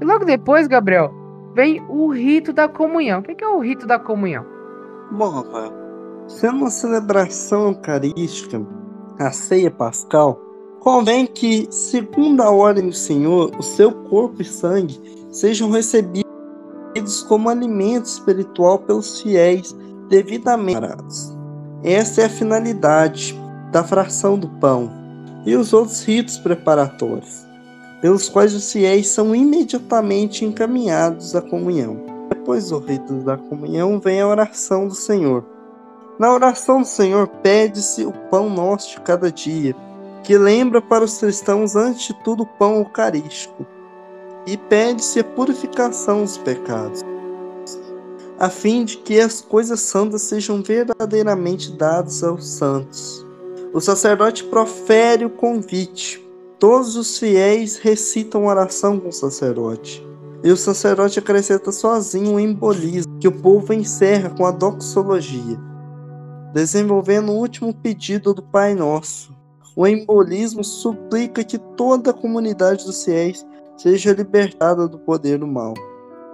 E 0.00 0.04
logo 0.04 0.24
depois, 0.24 0.66
Gabriel, 0.66 1.12
vem 1.54 1.82
o 1.88 2.08
rito 2.08 2.52
da 2.52 2.68
comunhão. 2.68 3.20
O 3.20 3.22
que 3.22 3.42
é 3.42 3.48
o 3.48 3.58
rito 3.58 3.86
da 3.86 3.98
comunhão? 3.98 4.44
Bom, 5.10 5.30
Rafael, 5.30 5.72
sendo 6.28 6.58
uma 6.58 6.70
celebração 6.70 7.68
eucarística, 7.68 8.60
a 9.18 9.32
ceia 9.32 9.70
pascal, 9.70 10.40
convém 10.80 11.26
que, 11.26 11.66
segundo 11.70 12.42
a 12.42 12.50
ordem 12.50 12.88
do 12.88 12.94
Senhor, 12.94 13.50
o 13.58 13.62
seu 13.62 13.90
corpo 13.90 14.42
e 14.42 14.44
sangue 14.44 15.00
sejam 15.30 15.70
recebidos 15.70 16.24
como 17.28 17.48
alimento 17.48 18.06
espiritual 18.06 18.78
pelos 18.78 19.20
fiéis 19.20 19.74
devidamente 20.08 20.78
preparados. 20.78 21.36
Essa 21.82 22.22
é 22.22 22.24
a 22.26 22.30
finalidade 22.30 23.38
da 23.72 23.84
fração 23.84 24.38
do 24.38 24.48
pão 24.48 25.07
e 25.44 25.56
os 25.56 25.72
outros 25.72 26.02
ritos 26.02 26.38
preparatórios, 26.38 27.46
pelos 28.00 28.28
quais 28.28 28.54
os 28.54 28.72
fiéis 28.72 29.08
são 29.08 29.34
imediatamente 29.34 30.44
encaminhados 30.44 31.34
à 31.34 31.42
comunhão. 31.42 32.00
Depois 32.28 32.70
do 32.70 32.78
rito 32.78 33.14
da 33.24 33.36
comunhão 33.36 33.98
vem 33.98 34.20
a 34.20 34.28
oração 34.28 34.88
do 34.88 34.94
Senhor 34.94 35.44
na 36.18 36.32
oração 36.32 36.80
do 36.80 36.86
Senhor, 36.86 37.28
pede-se 37.28 38.04
o 38.04 38.12
pão 38.12 38.50
nosso 38.50 38.90
de 38.90 39.00
cada 39.02 39.30
dia, 39.30 39.74
que 40.24 40.36
lembra 40.36 40.82
para 40.82 41.04
os 41.04 41.16
cristãos, 41.16 41.76
antes 41.76 42.08
de 42.08 42.24
tudo, 42.24 42.42
o 42.42 42.46
pão 42.46 42.78
eucarístico, 42.78 43.64
e 44.44 44.56
pede-se 44.56 45.20
a 45.20 45.24
purificação 45.24 46.22
dos 46.22 46.36
pecados, 46.36 47.04
a 48.36 48.50
fim 48.50 48.84
de 48.84 48.96
que 48.96 49.20
as 49.20 49.40
coisas 49.40 49.80
santas 49.80 50.22
sejam 50.22 50.60
verdadeiramente 50.60 51.70
dadas 51.72 52.24
aos 52.24 52.48
santos. 52.48 53.24
O 53.72 53.80
sacerdote 53.80 54.44
profere 54.44 55.24
o 55.24 55.30
convite. 55.30 56.24
Todos 56.58 56.96
os 56.96 57.18
fiéis 57.18 57.78
recitam 57.78 58.46
oração 58.46 58.98
com 58.98 59.08
o 59.08 59.12
sacerdote. 59.12 60.04
E 60.42 60.50
o 60.50 60.56
sacerdote 60.56 61.18
acrescenta 61.18 61.70
sozinho 61.72 62.34
o 62.34 62.40
embolismo, 62.40 63.18
que 63.18 63.28
o 63.28 63.32
povo 63.32 63.72
encerra 63.72 64.30
com 64.30 64.46
a 64.46 64.50
doxologia 64.50 65.68
desenvolvendo 66.52 67.30
o 67.30 67.36
último 67.36 67.74
pedido 67.74 68.32
do 68.32 68.42
Pai 68.42 68.74
Nosso. 68.74 69.36
O 69.76 69.86
embolismo 69.86 70.64
suplica 70.64 71.44
que 71.44 71.58
toda 71.58 72.10
a 72.10 72.14
comunidade 72.14 72.84
dos 72.84 73.04
fiéis 73.04 73.46
seja 73.76 74.12
libertada 74.12 74.88
do 74.88 74.98
poder 74.98 75.38
do 75.38 75.46
mal. 75.46 75.74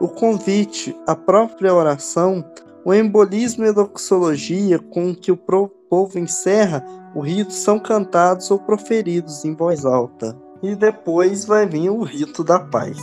O 0.01 0.09
convite, 0.09 0.97
a 1.07 1.15
própria 1.15 1.75
oração, 1.75 2.45
o 2.85 2.93
embolismo 2.93 3.65
e 3.65 3.69
a 3.69 3.73
doxologia 3.73 4.79
com 4.79 5.15
que 5.15 5.33
o 5.33 5.37
povo 5.37 6.19
encerra 6.19 6.85
o 7.15 7.21
rito 7.21 7.53
são 7.53 7.79
cantados 7.79 8.51
ou 8.51 8.59
proferidos 8.59 9.45
em 9.45 9.55
voz 9.55 9.85
alta. 9.85 10.37
E 10.63 10.75
depois 10.75 11.45
vai 11.45 11.67
vir 11.67 11.91
o 11.91 12.03
rito 12.03 12.43
da 12.43 12.59
paz. 12.59 12.99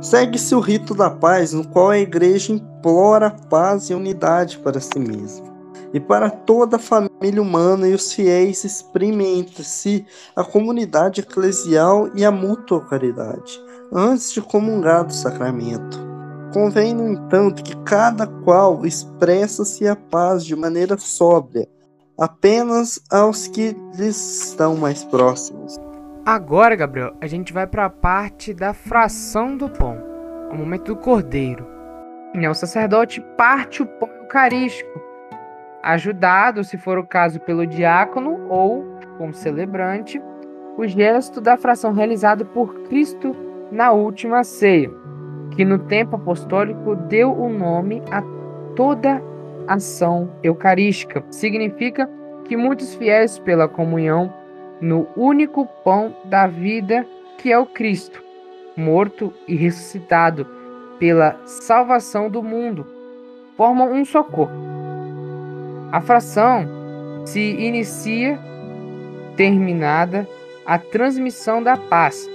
Segue-se 0.00 0.54
o 0.54 0.60
rito 0.60 0.94
da 0.94 1.10
paz, 1.10 1.52
no 1.52 1.66
qual 1.68 1.90
a 1.90 1.98
igreja 1.98 2.52
implora 2.52 3.30
paz 3.30 3.90
e 3.90 3.94
unidade 3.94 4.58
para 4.58 4.80
si 4.80 4.98
mesma 4.98 5.56
e 5.92 6.00
para 6.00 6.28
toda 6.28 6.76
a 6.76 6.80
família 6.80 7.40
humana 7.40 7.88
e 7.88 7.94
os 7.94 8.12
fiéis 8.12 8.64
exprimem 8.64 9.38
entre 9.38 9.64
si 9.64 10.04
a 10.34 10.44
comunidade 10.44 11.20
eclesial 11.20 12.10
e 12.14 12.24
a 12.24 12.30
mútua 12.30 12.82
caridade, 12.82 13.58
antes 13.92 14.32
de 14.32 14.42
comungar 14.42 15.04
do 15.04 15.14
sacramento. 15.14 16.15
Convém, 16.52 16.94
no 16.94 17.08
entanto, 17.08 17.62
que 17.62 17.76
cada 17.84 18.26
qual 18.26 18.86
expressa-se 18.86 19.86
a 19.86 19.96
paz 19.96 20.44
de 20.44 20.56
maneira 20.56 20.96
sóbria, 20.96 21.68
apenas 22.18 23.00
aos 23.10 23.46
que 23.46 23.76
lhes 23.94 24.44
estão 24.44 24.76
mais 24.76 25.04
próximos. 25.04 25.78
Agora, 26.24 26.74
Gabriel, 26.74 27.14
a 27.20 27.26
gente 27.26 27.52
vai 27.52 27.66
para 27.66 27.84
a 27.84 27.90
parte 27.90 28.54
da 28.54 28.72
fração 28.72 29.56
do 29.56 29.68
pão, 29.68 29.98
o 30.50 30.56
momento 30.56 30.94
do 30.94 30.96
cordeiro. 30.96 31.66
O 32.34 32.54
sacerdote 32.54 33.20
parte 33.36 33.82
o 33.82 33.86
pão 33.86 34.08
eucarístico 34.22 35.06
ajudado, 35.86 36.64
se 36.64 36.76
for 36.76 36.98
o 36.98 37.06
caso, 37.06 37.38
pelo 37.40 37.66
diácono 37.66 38.48
ou, 38.48 38.84
como 39.16 39.32
celebrante, 39.32 40.20
o 40.76 40.86
gesto 40.86 41.40
da 41.40 41.56
fração 41.56 41.92
realizado 41.92 42.44
por 42.44 42.82
Cristo 42.82 43.34
na 43.70 43.92
última 43.92 44.42
ceia, 44.42 44.90
que 45.56 45.64
no 45.64 45.78
tempo 45.78 46.16
apostólico 46.16 46.94
deu 46.94 47.32
o 47.32 47.48
nome 47.48 48.02
a 48.10 48.22
toda 48.76 49.20
ação 49.66 50.30
eucarística. 50.42 51.24
Significa 51.30 52.08
que 52.44 52.56
muitos 52.56 52.94
fiéis 52.94 53.38
pela 53.38 53.66
comunhão 53.66 54.32
no 54.80 55.08
único 55.16 55.66
pão 55.82 56.14
da 56.26 56.46
vida, 56.46 57.04
que 57.38 57.50
é 57.50 57.58
o 57.58 57.66
Cristo, 57.66 58.22
morto 58.76 59.32
e 59.48 59.56
ressuscitado 59.56 60.46
pela 60.98 61.36
salvação 61.44 62.30
do 62.30 62.42
mundo, 62.42 62.86
formam 63.56 63.90
um 63.90 64.04
só 64.04 64.22
corpo 64.22 64.76
a 65.92 66.00
fração 66.00 66.68
se 67.24 67.40
inicia 67.40 68.38
terminada 69.36 70.28
a 70.66 70.78
transmissão 70.78 71.62
da 71.62 71.76
paz 71.76 72.28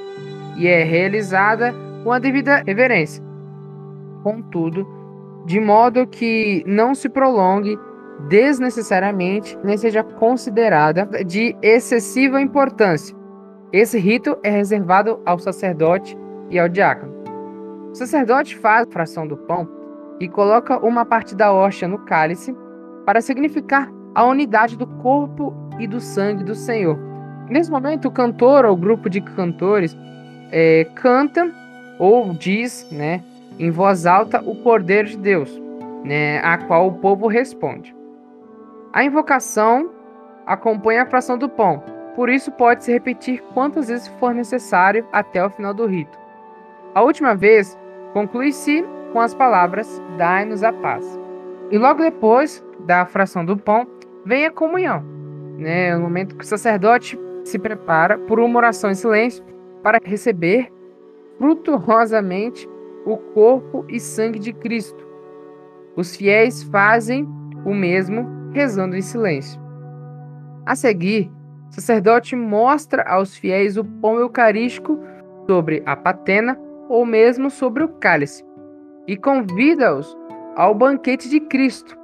e 0.58 0.68
é 0.68 0.84
realizada 0.84 1.74
com 2.04 2.12
a 2.12 2.20
devida 2.20 2.64
reverência. 2.66 3.24
Contudo, 4.24 4.88
de 5.46 5.60
modo 5.60 6.06
que 6.08 6.64
não 6.66 6.94
se 6.94 7.10
prolongue 7.10 7.78
desnecessariamente 8.28 9.58
nem 9.64 9.78
seja 9.78 10.04
considerada 10.04 11.06
de 11.26 11.56
excessiva 11.62 12.42
importância. 12.42 13.16
Esse 13.74 13.98
rito 13.98 14.38
é 14.44 14.50
reservado 14.50 15.20
ao 15.26 15.40
sacerdote 15.40 16.18
e 16.50 16.60
ao 16.60 16.70
diácono. 16.70 17.14
O 17.92 17.96
sacerdote 17.96 18.58
faz 18.58 18.88
a 18.88 18.92
fração 18.92 19.28
do 19.28 19.38
pão 19.38 19.68
e 20.20 20.28
coloca 20.28 20.78
uma 20.86 21.06
parte 21.06 21.36
da 21.36 21.52
hóstia 21.52 21.88
no 21.88 22.00
cálice 22.00 22.56
para 23.06 23.22
significar 23.22 23.92
a 24.14 24.26
unidade 24.26 24.78
do 24.78 24.86
corpo 24.86 25.54
e 25.80 25.88
do 25.88 26.00
sangue 26.00 26.44
do 26.44 26.54
Senhor. 26.54 26.98
Nesse 27.50 27.72
momento, 27.72 28.08
o 28.08 28.12
cantor 28.12 28.66
ou 28.66 28.78
grupo 28.78 29.10
de 29.10 29.20
cantores 29.20 29.98
é, 30.52 30.86
canta 30.96 31.52
ou 32.00 32.34
diz, 32.34 32.88
né, 32.92 33.24
em 33.60 33.70
voz 33.70 34.06
alta, 34.06 34.42
o 34.42 34.56
Cordeiro 34.56 35.10
de 35.10 35.18
Deus, 35.18 35.62
né, 36.04 36.40
a 36.40 36.58
qual 36.58 36.88
o 36.88 36.94
povo 36.94 37.28
responde. 37.28 37.96
A 38.94 39.04
invocação 39.04 39.90
acompanha 40.46 41.04
a 41.04 41.06
fração 41.06 41.38
do 41.38 41.48
pão, 41.48 41.84
por 42.16 42.30
isso 42.30 42.52
pode 42.52 42.84
se 42.84 42.92
repetir 42.92 43.42
quantas 43.54 43.88
vezes 43.88 44.08
for 44.20 44.34
necessário 44.34 45.06
até 45.12 45.44
o 45.46 45.50
final 45.50 45.74
do 45.74 45.86
rito. 45.86 46.20
A 46.94 47.02
última 47.02 47.34
vez 47.36 47.78
conclui-se 48.14 48.84
com 49.14 49.20
as 49.20 49.34
palavras: 49.34 50.02
Dai-nos 50.18 50.64
a 50.64 50.74
paz. 50.74 51.20
E 51.70 51.78
logo 51.78 52.02
depois 52.02 52.64
da 52.82 53.06
fração 53.06 53.46
do 53.46 53.56
pão, 53.56 53.88
vem 54.26 54.46
a 54.46 54.52
comunhão, 54.52 55.04
né? 55.58 55.96
O 55.96 56.02
momento 56.02 56.36
que 56.36 56.44
o 56.44 56.48
sacerdote 56.48 57.18
se 57.46 57.58
prepara 57.58 58.18
por 58.18 58.40
uma 58.40 58.58
oração 58.58 58.92
em 58.92 58.96
silêncio 58.96 59.44
para 59.82 60.00
receber 60.04 60.72
frutuosamente 61.42 62.70
o 63.04 63.18
corpo 63.18 63.84
e 63.90 64.00
sangue 64.00 64.38
de 64.38 64.54
Cristo. 64.54 65.04
Os 65.96 66.16
fiéis 66.16 66.62
fazem 66.62 67.28
o 67.66 67.74
mesmo 67.74 68.52
rezando 68.54 68.96
em 68.96 69.02
silêncio. 69.02 69.60
A 70.68 70.76
seguir, 70.76 71.32
o 71.68 71.74
sacerdote 71.74 72.36
mostra 72.36 73.02
aos 73.10 73.36
fiéis 73.36 73.76
o 73.76 73.84
pão 73.84 74.20
eucarístico 74.20 75.00
sobre 75.48 75.82
a 75.84 75.96
patena 75.96 76.60
ou 76.88 77.08
mesmo 77.08 77.50
sobre 77.50 77.84
o 77.84 77.88
cálice 77.88 78.46
e 79.08 79.18
convida-os 79.18 80.16
ao 80.56 80.76
banquete 80.76 81.28
de 81.28 81.40
Cristo, 81.40 81.98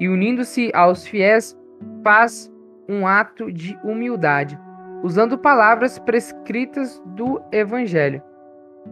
e 0.00 0.08
unindo-se 0.08 0.72
aos 0.74 1.06
fiéis, 1.06 1.56
faz 2.02 2.52
um 2.88 3.06
ato 3.06 3.52
de 3.52 3.78
humildade, 3.84 4.58
usando 5.04 5.38
palavras 5.38 6.00
prescritas 6.00 7.00
do 7.14 7.40
Evangelho, 7.52 8.20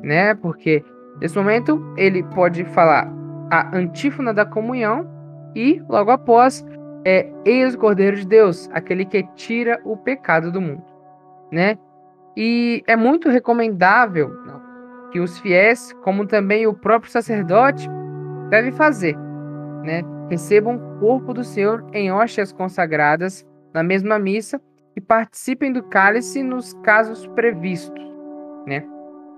né? 0.03 0.35
Porque 0.35 0.85
nesse 1.21 1.37
momento 1.37 1.83
ele 1.97 2.23
pode 2.35 2.65
falar 2.67 3.13
a 3.51 3.77
antífona 3.77 4.33
da 4.33 4.47
comunhão 4.47 5.09
e 5.55 5.83
logo 5.89 6.11
após 6.11 6.65
é 7.05 7.27
eis 7.45 7.75
o 7.75 7.79
Cordeiro 7.79 8.17
de 8.17 8.27
Deus, 8.27 8.69
aquele 8.73 9.05
que 9.05 9.23
tira 9.35 9.81
o 9.85 9.97
pecado 9.97 10.53
do 10.53 10.61
mundo, 10.61 10.85
né? 11.51 11.79
E 12.37 12.83
é 12.87 12.95
muito 12.95 13.29
recomendável 13.29 14.31
que 15.11 15.19
os 15.19 15.39
fiéis, 15.39 15.93
como 16.05 16.27
também 16.27 16.67
o 16.67 16.75
próprio 16.75 17.11
sacerdote, 17.11 17.89
devem 18.51 18.71
fazer, 18.73 19.17
né? 19.83 20.03
Recebam 20.29 20.77
o 20.77 21.01
corpo 21.01 21.35
do 21.35 21.43
Senhor 21.43 21.85
em 21.93 22.13
hóstias 22.13 22.53
consagradas 22.53 23.45
na 23.75 23.83
mesma 23.83 24.19
missa 24.19 24.61
e 24.95 25.01
participem 25.01 25.73
do 25.73 25.83
cálice 25.83 26.43
nos 26.43 26.75
casos 26.83 27.27
previstos, 27.29 28.05
né? 28.67 28.85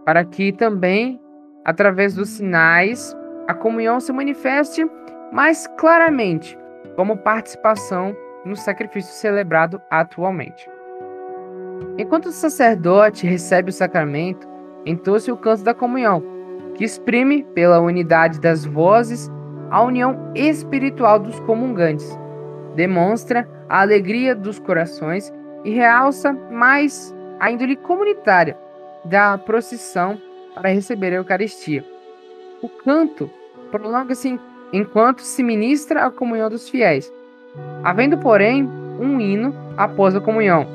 Para 0.04 0.24
que 0.24 0.52
também, 0.52 1.20
através 1.64 2.14
dos 2.14 2.28
sinais, 2.28 3.16
a 3.46 3.54
comunhão 3.54 4.00
se 4.00 4.12
manifeste 4.12 4.84
mais 5.32 5.66
claramente 5.78 6.58
como 6.96 7.16
participação 7.16 8.14
no 8.44 8.56
sacrifício 8.56 9.12
celebrado 9.14 9.80
atualmente. 9.90 10.68
Enquanto 11.96 12.26
o 12.26 12.32
sacerdote 12.32 13.26
recebe 13.26 13.70
o 13.70 13.72
sacramento, 13.72 14.48
entoa-se 14.84 15.30
o 15.30 15.36
canto 15.36 15.62
da 15.62 15.74
comunhão, 15.74 16.22
que 16.74 16.84
exprime, 16.84 17.44
pela 17.54 17.80
unidade 17.80 18.40
das 18.40 18.64
vozes, 18.64 19.30
a 19.70 19.82
união 19.82 20.32
espiritual 20.34 21.18
dos 21.18 21.38
comungantes, 21.40 22.18
demonstra 22.74 23.48
a 23.68 23.80
alegria 23.80 24.34
dos 24.34 24.58
corações 24.58 25.32
e 25.64 25.70
realça 25.70 26.32
mais 26.50 27.14
a 27.38 27.50
índole 27.50 27.76
comunitária 27.76 28.58
da 29.04 29.36
procissão 29.38 30.18
para 30.54 30.70
receber 30.70 31.12
a 31.12 31.16
Eucaristia. 31.16 31.84
O 32.60 32.68
canto 32.68 33.30
prolonga-se 33.70 34.38
enquanto 34.72 35.20
se 35.20 35.42
ministra 35.42 36.06
a 36.06 36.10
comunhão 36.10 36.48
dos 36.48 36.68
fiéis, 36.68 37.12
havendo, 37.82 38.16
porém, 38.18 38.68
um 39.00 39.20
hino 39.20 39.54
após 39.76 40.14
a 40.14 40.20
comunhão. 40.20 40.66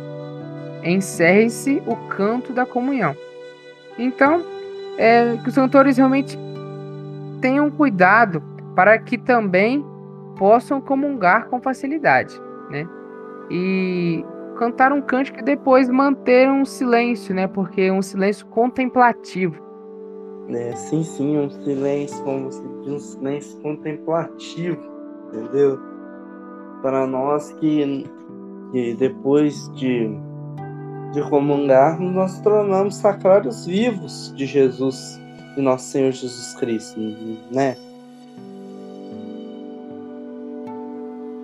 Encerre-se 0.83 1.81
o 1.85 1.95
canto 2.09 2.53
da 2.53 2.65
comunhão. 2.65 3.15
Então, 3.97 4.43
é, 4.97 5.37
que 5.43 5.49
os 5.49 5.55
cantores 5.55 5.97
realmente 5.97 6.37
tenham 7.41 7.69
cuidado 7.69 8.41
para 8.75 8.97
que 8.97 9.17
também 9.17 9.83
possam 10.37 10.79
comungar 10.79 11.47
com 11.47 11.59
facilidade, 11.59 12.39
né? 12.69 12.87
E 13.49 14.23
cantar 14.57 14.91
um 14.91 15.01
cântico 15.01 15.39
e 15.39 15.43
depois 15.43 15.89
manter 15.89 16.49
um 16.49 16.65
silêncio, 16.65 17.33
né? 17.33 17.47
Porque 17.47 17.89
um 17.91 18.01
silêncio 18.01 18.45
contemplativo. 18.47 19.55
É, 20.49 20.75
sim, 20.75 21.03
sim, 21.03 21.37
um 21.37 21.49
silêncio, 21.49 22.23
como 22.23 22.51
você 22.51 22.63
diz, 22.83 22.93
um 22.93 22.99
silêncio 22.99 23.61
contemplativo, 23.61 24.81
entendeu? 25.27 25.79
Para 26.81 27.05
nós 27.05 27.51
que, 27.53 28.05
que 28.71 28.93
depois 28.95 29.69
de 29.73 30.09
de 31.11 31.21
comungarmos, 31.29 32.13
nós 32.13 32.39
tornamos 32.41 32.95
sacrários 32.95 33.65
vivos 33.65 34.33
de 34.35 34.45
Jesus 34.45 35.19
e 35.55 35.61
nosso 35.61 35.85
Senhor 35.85 36.11
Jesus 36.11 36.53
Cristo, 36.55 36.99
né? 37.51 37.75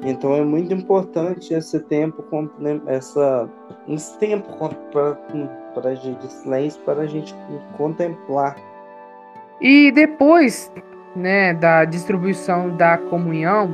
Então 0.06 0.36
é 0.36 0.42
muito 0.42 0.74
importante 0.74 1.54
esse 1.54 1.80
tempo, 1.80 2.24
essa, 2.88 3.50
esse 3.88 4.18
tempo 4.20 4.46
para 4.92 5.94
de 5.96 6.32
silêncio 6.32 6.82
para 6.82 7.02
a 7.02 7.06
gente 7.06 7.34
contemplar. 7.78 8.56
E 9.62 9.92
depois, 9.92 10.72
né, 11.16 11.54
da 11.54 11.86
distribuição 11.86 12.76
da 12.76 12.98
comunhão, 12.98 13.70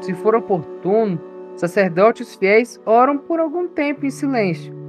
se 0.00 0.14
for 0.14 0.34
oportuno, 0.34 1.20
sacerdotes 1.56 2.34
fiéis 2.34 2.80
oram 2.86 3.18
por 3.18 3.38
algum 3.38 3.68
tempo 3.68 4.06
em 4.06 4.10
silêncio 4.10 4.84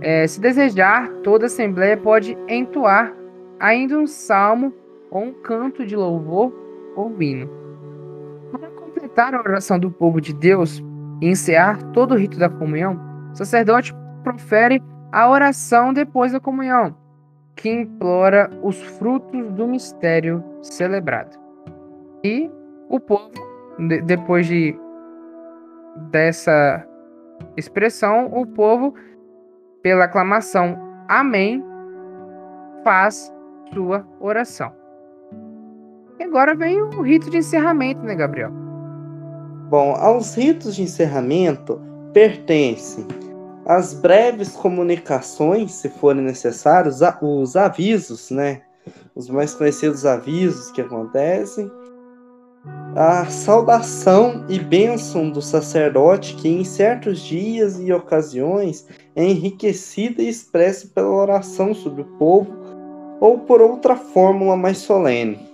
é, 0.00 0.26
se 0.26 0.40
desejar, 0.40 1.10
toda 1.22 1.46
assembleia 1.46 1.96
pode 1.96 2.36
entoar 2.48 3.12
ainda 3.58 3.98
um 3.98 4.06
salmo 4.06 4.72
ou 5.10 5.24
um 5.24 5.32
canto 5.32 5.84
de 5.84 5.96
louvor 5.96 6.52
ou 6.94 7.20
hino. 7.20 7.50
Completar 9.18 9.34
a 9.34 9.40
oração 9.40 9.80
do 9.80 9.90
povo 9.90 10.20
de 10.20 10.32
Deus 10.32 10.80
e 11.20 11.28
encerrar 11.28 11.82
todo 11.92 12.12
o 12.12 12.16
rito 12.16 12.38
da 12.38 12.48
comunhão, 12.48 12.96
o 13.32 13.36
sacerdote 13.36 13.92
profere 14.22 14.80
a 15.10 15.28
oração 15.28 15.92
depois 15.92 16.30
da 16.30 16.38
comunhão, 16.38 16.96
que 17.56 17.68
implora 17.68 18.48
os 18.62 18.80
frutos 18.80 19.50
do 19.54 19.66
mistério 19.66 20.44
celebrado. 20.62 21.36
E 22.22 22.48
o 22.88 23.00
povo, 23.00 23.32
depois 24.06 24.46
de 24.46 24.78
dessa 26.12 26.86
expressão, 27.56 28.26
o 28.32 28.46
povo 28.46 28.94
pela 29.82 30.04
aclamação 30.04 30.78
Amém, 31.08 31.64
faz 32.84 33.34
sua 33.74 34.06
oração. 34.20 34.72
E 36.20 36.22
agora 36.22 36.54
vem 36.54 36.80
o 36.80 37.02
rito 37.02 37.28
de 37.28 37.38
encerramento, 37.38 38.00
né, 38.02 38.14
Gabriel? 38.14 38.67
Bom, 39.68 39.94
aos 39.94 40.34
ritos 40.34 40.76
de 40.76 40.82
encerramento 40.82 41.78
pertencem 42.14 43.06
as 43.66 43.92
breves 43.92 44.52
comunicações, 44.52 45.72
se 45.72 45.90
forem 45.90 46.22
necessários, 46.22 47.00
os 47.20 47.54
avisos, 47.54 48.30
né? 48.30 48.62
Os 49.14 49.28
mais 49.28 49.52
conhecidos 49.52 50.06
avisos 50.06 50.70
que 50.70 50.80
acontecem, 50.80 51.70
a 52.96 53.26
saudação 53.26 54.46
e 54.48 54.58
bênção 54.58 55.28
do 55.30 55.42
sacerdote 55.42 56.34
que 56.36 56.48
em 56.48 56.64
certos 56.64 57.20
dias 57.20 57.78
e 57.78 57.92
ocasiões 57.92 58.86
é 59.14 59.22
enriquecida 59.22 60.22
e 60.22 60.28
expressa 60.30 60.88
pela 60.94 61.10
oração 61.10 61.74
sobre 61.74 62.00
o 62.00 62.16
povo 62.16 62.50
ou 63.20 63.40
por 63.40 63.60
outra 63.60 63.94
fórmula 63.96 64.56
mais 64.56 64.78
solene. 64.78 65.47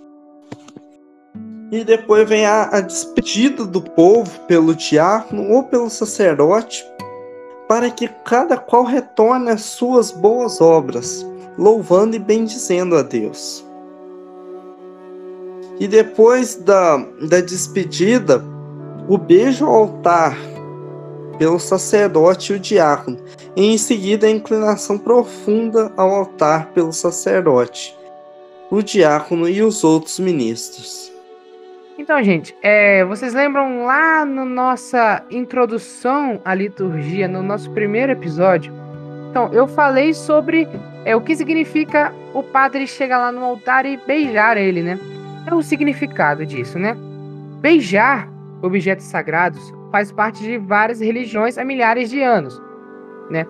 E 1.71 1.83
depois 1.83 2.27
vem 2.29 2.45
a, 2.45 2.69
a 2.77 2.81
despedida 2.81 3.65
do 3.65 3.81
povo 3.81 4.39
pelo 4.41 4.75
diácono 4.75 5.51
ou 5.51 5.63
pelo 5.63 5.89
sacerdote, 5.89 6.85
para 7.67 7.89
que 7.89 8.07
cada 8.07 8.55
qual 8.55 8.83
retorne 8.83 9.49
às 9.49 9.63
suas 9.63 10.11
boas 10.11 10.61
obras, 10.61 11.25
louvando 11.57 12.15
e 12.15 12.19
bendizendo 12.19 12.95
a 12.95 13.01
Deus. 13.01 13.65
E 15.79 15.87
depois 15.87 16.55
da, 16.55 16.97
da 17.27 17.41
despedida, 17.41 18.43
o 19.09 19.17
beijo 19.17 19.65
ao 19.65 19.75
altar 19.75 20.37
pelo 21.37 21.59
sacerdote 21.59 22.53
e 22.53 22.55
o 22.55 22.59
diácono, 22.59 23.17
e 23.55 23.65
em 23.65 23.77
seguida 23.77 24.27
a 24.27 24.31
inclinação 24.31 24.97
profunda 24.97 25.91
ao 25.97 26.11
altar 26.11 26.71
pelo 26.73 26.93
sacerdote. 26.93 27.97
o 28.71 28.81
diácono 28.81 29.47
e 29.47 29.61
os 29.61 29.83
outros 29.83 30.19
ministros. 30.19 31.14
Então, 31.97 32.21
gente, 32.21 32.53
é, 32.61 33.05
vocês 33.05 33.33
lembram 33.33 33.85
lá 33.85 34.25
na 34.25 34.43
nossa 34.43 35.23
introdução 35.31 36.41
à 36.43 36.53
liturgia, 36.53 37.25
no 37.25 37.41
nosso 37.41 37.71
primeiro 37.71 38.11
episódio? 38.11 38.73
Então, 39.29 39.49
eu 39.53 39.65
falei 39.65 40.13
sobre 40.13 40.67
é, 41.05 41.15
o 41.15 41.21
que 41.21 41.33
significa 41.35 42.13
o 42.33 42.43
padre 42.43 42.85
chegar 42.85 43.17
lá 43.17 43.31
no 43.31 43.41
altar 43.43 43.85
e 43.85 43.95
beijar 43.95 44.57
ele, 44.57 44.83
né? 44.83 44.99
É 45.47 45.55
o 45.55 45.61
significado 45.61 46.45
disso, 46.45 46.77
né? 46.77 46.97
Beijar 47.61 48.29
objetos 48.61 49.05
sagrados 49.05 49.73
faz 49.89 50.11
parte 50.11 50.43
de 50.43 50.57
várias 50.57 50.99
religiões 50.99 51.57
há 51.57 51.63
milhares 51.63 52.09
de 52.09 52.21
anos, 52.21 52.61
né? 53.29 53.45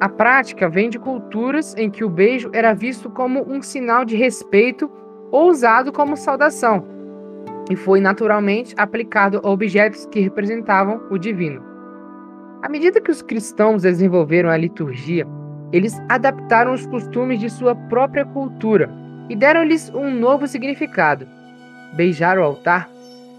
A 0.00 0.08
prática 0.08 0.68
vem 0.68 0.90
de 0.90 0.98
culturas 0.98 1.74
em 1.78 1.88
que 1.88 2.04
o 2.04 2.10
beijo 2.10 2.50
era 2.52 2.74
visto 2.74 3.08
como 3.08 3.42
um 3.50 3.62
sinal 3.62 4.04
de 4.04 4.16
respeito 4.16 4.90
ou 5.30 5.48
usado 5.48 5.92
como 5.92 6.16
saudação, 6.16 6.84
e 7.70 7.76
foi 7.76 8.00
naturalmente 8.00 8.74
aplicado 8.76 9.40
a 9.42 9.48
objetos 9.48 10.06
que 10.06 10.20
representavam 10.20 11.00
o 11.10 11.18
divino. 11.18 11.62
À 12.62 12.68
medida 12.68 13.00
que 13.00 13.10
os 13.10 13.22
cristãos 13.22 13.82
desenvolveram 13.82 14.48
a 14.48 14.56
liturgia, 14.56 15.26
eles 15.72 16.00
adaptaram 16.08 16.72
os 16.72 16.86
costumes 16.86 17.40
de 17.40 17.48
sua 17.50 17.74
própria 17.74 18.24
cultura 18.24 18.90
e 19.28 19.34
deram-lhes 19.34 19.90
um 19.94 20.10
novo 20.10 20.46
significado. 20.46 21.26
Beijar 21.94 22.38
o 22.38 22.42
altar 22.42 22.88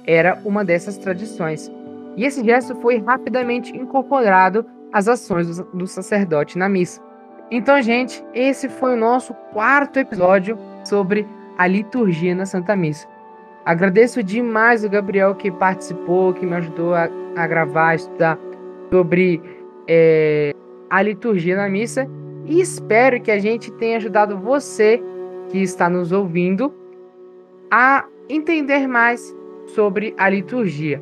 era 0.06 0.40
uma 0.44 0.66
dessas 0.66 0.98
tradições, 0.98 1.72
e 2.18 2.26
esse 2.26 2.44
gesto 2.44 2.76
foi 2.76 2.98
rapidamente 2.98 3.76
incorporado 3.76 4.66
às 4.92 5.08
ações 5.08 5.60
do 5.74 5.88
sacerdote 5.88 6.58
na 6.58 6.68
missa. 6.68 7.02
Então, 7.50 7.82
gente, 7.82 8.24
esse 8.34 8.68
foi 8.68 8.94
o 8.94 9.00
nosso 9.00 9.34
quarto 9.52 10.00
episódio 10.00 10.58
sobre 10.84 11.28
a 11.58 11.68
liturgia 11.68 12.34
na 12.36 12.46
Santa 12.46 12.76
Missa. 12.76 13.08
Agradeço 13.66 14.22
demais 14.22 14.84
o 14.84 14.90
Gabriel 14.90 15.34
que 15.36 15.50
participou, 15.50 16.34
que 16.34 16.46
me 16.46 16.56
ajudou 16.56 16.94
a, 16.94 17.10
a 17.36 17.48
gravar, 17.48 17.90
a 17.90 17.96
estudar 17.96 18.38
sobre 18.92 19.42
é, 19.88 20.54
a 20.90 21.02
liturgia 21.02 21.56
na 21.56 21.70
missa. 21.70 22.08
E 22.46 22.60
espero 22.60 23.22
que 23.22 23.32
a 23.32 23.40
gente 23.40 23.72
tenha 23.74 23.98
ajudado 23.98 24.38
você 24.38 25.02
que 25.50 25.60
está 25.60 25.90
nos 25.90 26.12
ouvindo 26.12 26.74
a 27.72 28.06
entender 28.28 28.86
mais 28.88 29.34
sobre 29.68 30.14
a 30.18 30.28
liturgia. 30.28 31.02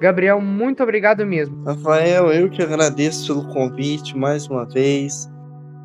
Gabriel, 0.00 0.40
muito 0.40 0.82
obrigado 0.82 1.24
mesmo. 1.24 1.62
Rafael, 1.64 2.32
eu 2.32 2.48
que 2.50 2.62
agradeço 2.62 3.26
pelo 3.26 3.46
convite 3.52 4.16
mais 4.16 4.48
uma 4.48 4.66
vez. 4.66 5.28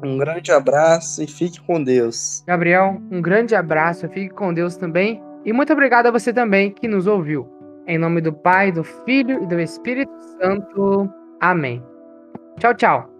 Um 0.03 0.17
grande 0.17 0.51
abraço 0.51 1.21
e 1.21 1.27
fique 1.27 1.61
com 1.61 1.83
Deus. 1.83 2.43
Gabriel, 2.47 3.01
um 3.11 3.21
grande 3.21 3.55
abraço, 3.55 4.07
fique 4.09 4.29
com 4.29 4.53
Deus 4.53 4.77
também. 4.77 5.21
E 5.45 5.53
muito 5.53 5.71
obrigado 5.71 6.07
a 6.07 6.11
você 6.11 6.33
também 6.33 6.71
que 6.71 6.87
nos 6.87 7.05
ouviu. 7.05 7.47
Em 7.87 7.99
nome 7.99 8.19
do 8.19 8.33
Pai, 8.33 8.71
do 8.71 8.83
Filho 8.83 9.43
e 9.43 9.45
do 9.45 9.59
Espírito 9.59 10.11
Santo. 10.41 11.07
Amém. 11.39 11.83
Tchau, 12.59 12.73
tchau. 12.73 13.14